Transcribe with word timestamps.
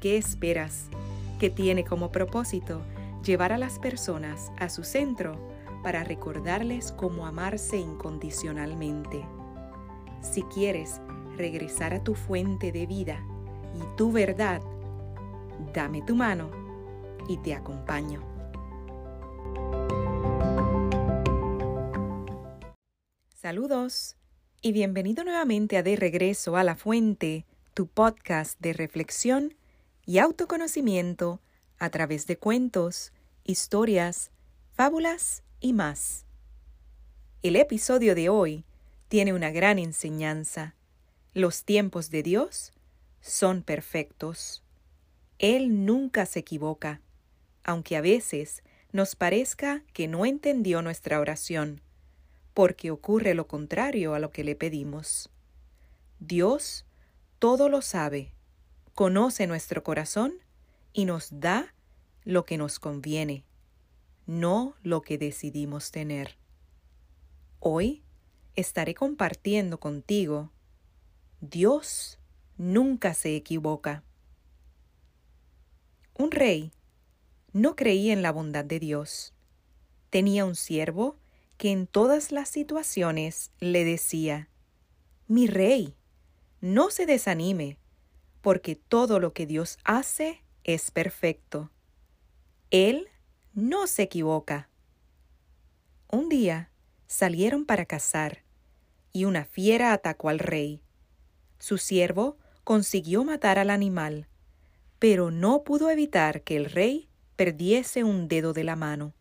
¿Qué 0.00 0.16
esperas? 0.16 0.88
que 1.40 1.50
tiene 1.50 1.84
como 1.84 2.12
propósito 2.12 2.82
llevar 3.24 3.52
a 3.52 3.58
las 3.58 3.78
personas 3.78 4.52
a 4.58 4.68
su 4.68 4.84
centro 4.84 5.40
para 5.82 6.04
recordarles 6.04 6.92
cómo 6.92 7.26
amarse 7.26 7.78
incondicionalmente. 7.78 9.24
Si 10.20 10.42
quieres 10.42 11.00
regresar 11.36 11.94
a 11.94 12.04
tu 12.04 12.14
fuente 12.14 12.70
de 12.70 12.86
vida 12.86 13.24
y 13.74 13.96
tu 13.96 14.12
verdad, 14.12 14.60
dame 15.72 16.02
tu 16.02 16.14
mano 16.14 16.50
y 17.26 17.38
te 17.38 17.54
acompaño. 17.54 18.22
Saludos 23.34 24.16
y 24.60 24.72
bienvenido 24.72 25.24
nuevamente 25.24 25.78
a 25.78 25.82
De 25.82 25.96
Regreso 25.96 26.58
a 26.58 26.64
la 26.64 26.76
Fuente, 26.76 27.46
tu 27.72 27.86
podcast 27.86 28.60
de 28.60 28.74
reflexión 28.74 29.54
y 30.10 30.18
autoconocimiento 30.18 31.40
a 31.78 31.88
través 31.90 32.26
de 32.26 32.36
cuentos, 32.36 33.12
historias, 33.44 34.32
fábulas 34.72 35.44
y 35.60 35.72
más. 35.72 36.26
El 37.42 37.54
episodio 37.54 38.16
de 38.16 38.28
hoy 38.28 38.64
tiene 39.06 39.32
una 39.32 39.52
gran 39.52 39.78
enseñanza. 39.78 40.74
Los 41.32 41.62
tiempos 41.62 42.10
de 42.10 42.24
Dios 42.24 42.72
son 43.20 43.62
perfectos. 43.62 44.64
Él 45.38 45.86
nunca 45.86 46.26
se 46.26 46.40
equivoca, 46.40 47.00
aunque 47.62 47.96
a 47.96 48.00
veces 48.00 48.64
nos 48.90 49.14
parezca 49.14 49.84
que 49.92 50.08
no 50.08 50.26
entendió 50.26 50.82
nuestra 50.82 51.20
oración, 51.20 51.82
porque 52.52 52.90
ocurre 52.90 53.34
lo 53.34 53.46
contrario 53.46 54.14
a 54.14 54.18
lo 54.18 54.32
que 54.32 54.42
le 54.42 54.56
pedimos. 54.56 55.30
Dios 56.18 56.84
todo 57.38 57.68
lo 57.68 57.80
sabe 57.80 58.32
conoce 58.94 59.46
nuestro 59.46 59.82
corazón 59.82 60.34
y 60.92 61.04
nos 61.04 61.28
da 61.40 61.74
lo 62.24 62.44
que 62.44 62.58
nos 62.58 62.78
conviene, 62.78 63.44
no 64.26 64.74
lo 64.82 65.02
que 65.02 65.18
decidimos 65.18 65.90
tener. 65.90 66.36
Hoy 67.58 68.02
estaré 68.54 68.94
compartiendo 68.94 69.80
contigo, 69.80 70.50
Dios 71.40 72.18
nunca 72.56 73.14
se 73.14 73.36
equivoca. 73.36 74.04
Un 76.14 76.30
rey 76.30 76.72
no 77.52 77.76
creía 77.76 78.12
en 78.12 78.22
la 78.22 78.32
bondad 78.32 78.64
de 78.64 78.78
Dios. 78.78 79.32
Tenía 80.10 80.44
un 80.44 80.54
siervo 80.54 81.16
que 81.56 81.72
en 81.72 81.86
todas 81.86 82.32
las 82.32 82.48
situaciones 82.48 83.50
le 83.58 83.84
decía, 83.84 84.48
Mi 85.26 85.46
rey, 85.46 85.94
no 86.60 86.90
se 86.90 87.06
desanime, 87.06 87.78
porque 88.40 88.76
todo 88.76 89.20
lo 89.20 89.32
que 89.32 89.46
Dios 89.46 89.78
hace 89.84 90.42
es 90.64 90.90
perfecto. 90.90 91.70
Él 92.70 93.08
no 93.52 93.86
se 93.86 94.02
equivoca. 94.02 94.68
Un 96.10 96.28
día 96.28 96.70
salieron 97.06 97.66
para 97.66 97.86
cazar, 97.86 98.44
y 99.12 99.24
una 99.24 99.44
fiera 99.44 99.92
atacó 99.92 100.28
al 100.28 100.38
rey. 100.38 100.82
Su 101.58 101.78
siervo 101.78 102.38
consiguió 102.64 103.24
matar 103.24 103.58
al 103.58 103.70
animal, 103.70 104.28
pero 104.98 105.30
no 105.30 105.64
pudo 105.64 105.90
evitar 105.90 106.42
que 106.42 106.56
el 106.56 106.66
rey 106.66 107.08
perdiese 107.36 108.04
un 108.04 108.28
dedo 108.28 108.52
de 108.52 108.64
la 108.64 108.76
mano. 108.76 109.14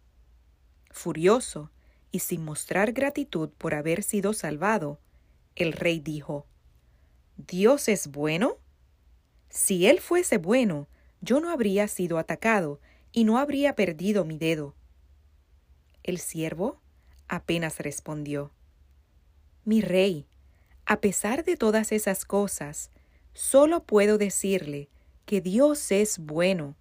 Furioso 0.92 1.72
y 2.12 2.20
sin 2.20 2.44
mostrar 2.44 2.92
gratitud 2.92 3.50
por 3.58 3.74
haber 3.74 4.04
sido 4.04 4.34
salvado, 4.34 5.00
el 5.56 5.74
rey 5.74 6.00
dijo, 6.00 6.46
¿Dios 7.38 7.88
es 7.88 8.08
bueno? 8.08 8.59
Si 9.50 9.88
él 9.88 10.00
fuese 10.00 10.38
bueno, 10.38 10.88
yo 11.22 11.40
no 11.40 11.50
habría 11.52 11.88
sido 11.88 12.18
atacado 12.18 12.80
y 13.12 13.24
no 13.24 13.38
habría 13.38 13.76
perdido 13.76 14.24
mi 14.26 14.38
dedo. 14.38 14.76
El 16.04 16.20
siervo 16.20 16.80
apenas 17.28 17.80
respondió. 17.80 18.52
Mi 19.66 19.82
rey, 19.82 20.28
a 20.86 21.02
pesar 21.02 21.44
de 21.44 21.58
todas 21.58 21.92
esas 21.92 22.26
cosas, 22.26 22.92
solo 23.34 23.84
puedo 23.84 24.18
decirle 24.18 24.90
que 25.26 25.42
Dios 25.42 25.92
es 25.92 26.20
bueno. 26.20 26.76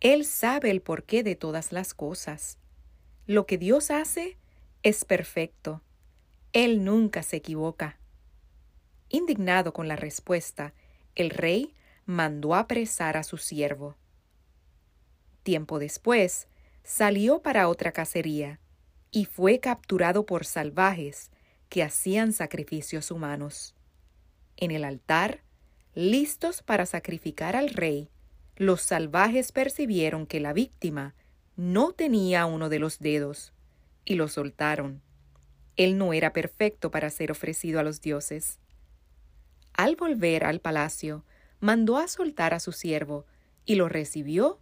Él 0.00 0.24
sabe 0.24 0.70
el 0.70 0.82
porqué 0.82 1.22
de 1.22 1.34
todas 1.34 1.72
las 1.72 1.94
cosas. 1.94 2.58
Lo 3.26 3.46
que 3.46 3.58
Dios 3.58 3.90
hace 3.90 4.36
es 4.82 5.04
perfecto. 5.04 5.82
Él 6.52 6.84
nunca 6.84 7.22
se 7.22 7.36
equivoca. 7.36 7.98
Indignado 9.08 9.72
con 9.72 9.88
la 9.88 9.96
respuesta, 9.96 10.74
el 11.14 11.30
rey 11.30 11.74
mandó 12.06 12.54
apresar 12.54 13.16
a 13.16 13.22
su 13.22 13.36
siervo. 13.36 13.96
Tiempo 15.42 15.78
después, 15.78 16.48
salió 16.84 17.42
para 17.42 17.68
otra 17.68 17.92
cacería 17.92 18.60
y 19.10 19.26
fue 19.26 19.60
capturado 19.60 20.26
por 20.26 20.44
salvajes 20.44 21.30
que 21.68 21.82
hacían 21.82 22.32
sacrificios 22.32 23.10
humanos. 23.10 23.74
En 24.56 24.70
el 24.70 24.84
altar, 24.84 25.42
listos 25.94 26.62
para 26.62 26.86
sacrificar 26.86 27.56
al 27.56 27.70
rey, 27.70 28.10
los 28.56 28.82
salvajes 28.82 29.52
percibieron 29.52 30.26
que 30.26 30.40
la 30.40 30.52
víctima 30.52 31.14
no 31.56 31.92
tenía 31.92 32.46
uno 32.46 32.68
de 32.68 32.78
los 32.78 32.98
dedos 32.98 33.52
y 34.04 34.14
lo 34.14 34.28
soltaron. 34.28 35.02
Él 35.76 35.96
no 35.98 36.12
era 36.12 36.32
perfecto 36.32 36.90
para 36.90 37.10
ser 37.10 37.30
ofrecido 37.30 37.80
a 37.80 37.82
los 37.82 38.00
dioses. 38.00 38.58
Al 39.72 39.96
volver 39.96 40.44
al 40.44 40.60
palacio, 40.60 41.24
mandó 41.62 41.96
a 41.96 42.08
soltar 42.08 42.54
a 42.54 42.60
su 42.60 42.72
siervo 42.72 43.24
y 43.64 43.76
lo 43.76 43.88
recibió 43.88 44.58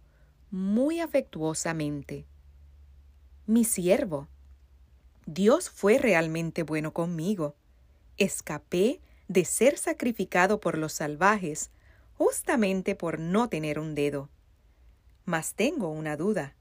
muy 0.51 0.99
afectuosamente. 0.99 2.27
Mi 3.47 3.65
siervo, 3.65 4.27
Dios 5.25 5.71
fue 5.71 5.97
realmente 5.97 6.61
bueno 6.61 6.93
conmigo. 6.93 7.55
Escapé 8.17 9.01
de 9.27 9.45
ser 9.45 9.79
sacrificado 9.79 10.59
por 10.59 10.77
los 10.77 10.93
salvajes 10.93 11.71
justamente 12.19 12.93
por 12.93 13.17
no 13.17 13.49
tener 13.49 13.79
un 13.79 13.95
dedo. 13.95 14.29
Mas 15.25 15.55
tengo 15.55 15.89
una 15.89 16.15
duda. 16.15 16.55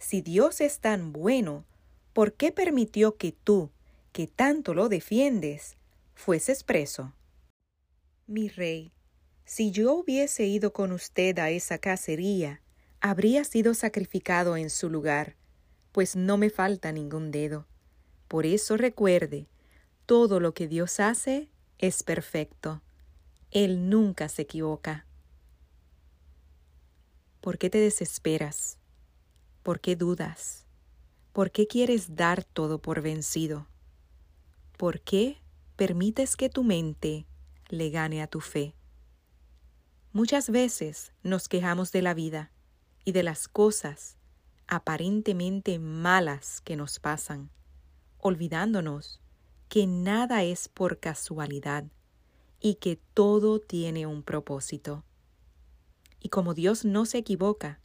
Si 0.00 0.22
Dios 0.22 0.60
es 0.60 0.80
tan 0.80 1.12
bueno, 1.12 1.64
¿por 2.12 2.32
qué 2.32 2.50
permitió 2.50 3.16
que 3.16 3.30
tú, 3.30 3.70
que 4.10 4.26
tanto 4.26 4.74
lo 4.74 4.88
defiendes, 4.88 5.76
fueses 6.16 6.64
preso? 6.64 7.12
Mi 8.26 8.48
rey, 8.48 8.92
si 9.48 9.70
yo 9.70 9.94
hubiese 9.94 10.44
ido 10.44 10.74
con 10.74 10.92
usted 10.92 11.38
a 11.38 11.48
esa 11.48 11.78
cacería, 11.78 12.60
habría 13.00 13.44
sido 13.44 13.72
sacrificado 13.72 14.58
en 14.58 14.68
su 14.68 14.90
lugar, 14.90 15.36
pues 15.90 16.16
no 16.16 16.36
me 16.36 16.50
falta 16.50 16.92
ningún 16.92 17.30
dedo. 17.30 17.66
Por 18.28 18.44
eso 18.44 18.76
recuerde, 18.76 19.48
todo 20.04 20.38
lo 20.38 20.52
que 20.52 20.68
Dios 20.68 21.00
hace 21.00 21.48
es 21.78 22.02
perfecto. 22.02 22.82
Él 23.50 23.88
nunca 23.88 24.28
se 24.28 24.42
equivoca. 24.42 25.06
¿Por 27.40 27.56
qué 27.56 27.70
te 27.70 27.78
desesperas? 27.78 28.76
¿Por 29.62 29.80
qué 29.80 29.96
dudas? 29.96 30.66
¿Por 31.32 31.52
qué 31.52 31.66
quieres 31.66 32.16
dar 32.16 32.44
todo 32.44 32.82
por 32.82 33.00
vencido? 33.00 33.66
¿Por 34.76 35.00
qué 35.00 35.38
permites 35.76 36.36
que 36.36 36.50
tu 36.50 36.64
mente 36.64 37.24
le 37.70 37.88
gane 37.88 38.20
a 38.20 38.26
tu 38.26 38.40
fe? 38.40 38.74
Muchas 40.18 40.50
veces 40.50 41.12
nos 41.22 41.48
quejamos 41.48 41.92
de 41.92 42.02
la 42.02 42.12
vida 42.12 42.50
y 43.04 43.12
de 43.12 43.22
las 43.22 43.46
cosas 43.46 44.16
aparentemente 44.66 45.78
malas 45.78 46.60
que 46.60 46.74
nos 46.74 46.98
pasan, 46.98 47.50
olvidándonos 48.18 49.20
que 49.68 49.86
nada 49.86 50.42
es 50.42 50.68
por 50.68 50.98
casualidad 50.98 51.84
y 52.58 52.74
que 52.74 52.96
todo 53.14 53.60
tiene 53.60 54.06
un 54.06 54.24
propósito. 54.24 55.04
Y 56.18 56.30
como 56.30 56.52
Dios 56.52 56.84
no 56.84 57.06
se 57.06 57.18
equivoca, 57.18 57.78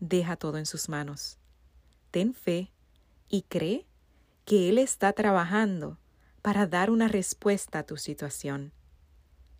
deja 0.00 0.36
todo 0.36 0.56
en 0.56 0.64
sus 0.64 0.88
manos. 0.88 1.36
Ten 2.12 2.32
fe 2.32 2.72
y 3.28 3.42
cree 3.42 3.86
que 4.46 4.70
Él 4.70 4.78
está 4.78 5.12
trabajando 5.12 5.98
para 6.40 6.66
dar 6.66 6.90
una 6.90 7.08
respuesta 7.08 7.80
a 7.80 7.82
tu 7.82 7.98
situación. 7.98 8.72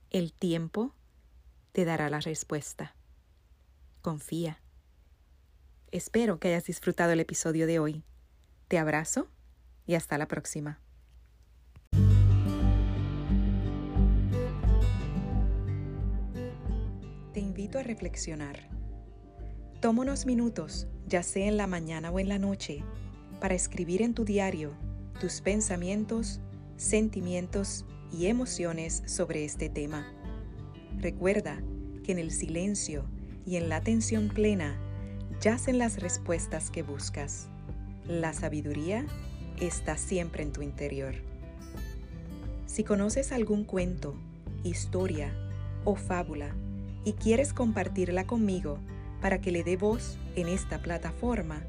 El 0.08 0.32
tiempo 0.32 0.94
te 1.72 1.84
dará 1.84 2.10
la 2.10 2.20
respuesta. 2.20 2.94
Confía. 4.02 4.60
Espero 5.90 6.38
que 6.38 6.48
hayas 6.48 6.64
disfrutado 6.64 7.12
el 7.12 7.20
episodio 7.20 7.66
de 7.66 7.78
hoy. 7.78 8.04
Te 8.69 8.78
abrazo 8.78 9.28
y 9.86 9.94
hasta 9.94 10.19
la 10.19 10.28
próxima. 10.28 10.80
Te 17.32 17.40
invito 17.40 17.78
a 17.78 17.82
reflexionar. 17.82 18.68
Toma 19.80 20.02
unos 20.02 20.26
minutos, 20.26 20.86
ya 21.06 21.22
sea 21.22 21.48
en 21.48 21.56
la 21.56 21.66
mañana 21.66 22.10
o 22.10 22.20
en 22.20 22.28
la 22.28 22.38
noche, 22.38 22.84
para 23.40 23.54
escribir 23.54 24.02
en 24.02 24.14
tu 24.14 24.25
diario 24.25 24.72
tus 25.20 25.40
pensamientos, 25.40 26.40
sentimientos 26.76 27.84
y 28.12 28.26
emociones 28.26 29.02
sobre 29.06 29.44
este 29.44 29.68
tema. 29.68 30.12
Recuerda 31.02 31.60
que 32.04 32.12
en 32.12 32.20
el 32.20 32.31
silencio 32.31 33.04
y 33.44 33.56
en 33.56 33.69
la 33.69 33.75
atención 33.75 34.28
plena 34.28 34.78
yacen 35.40 35.78
las 35.78 36.00
respuestas 36.00 36.70
que 36.70 36.84
buscas. 36.84 37.49
La 38.06 38.32
sabiduría 38.32 39.04
está 39.60 39.96
siempre 39.96 40.44
en 40.44 40.52
tu 40.52 40.62
interior. 40.62 41.16
Si 42.66 42.84
conoces 42.84 43.32
algún 43.32 43.64
cuento, 43.64 44.14
historia 44.62 45.34
o 45.84 45.96
fábula 45.96 46.54
y 47.04 47.14
quieres 47.14 47.52
compartirla 47.52 48.25
conmigo 48.25 48.78
para 49.20 49.40
que 49.40 49.50
le 49.50 49.64
dé 49.64 49.76
voz 49.76 50.19
en 50.37 50.46
esta 50.46 50.82
plataforma, 50.82 51.64